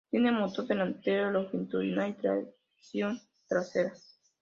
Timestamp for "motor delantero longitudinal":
0.31-2.09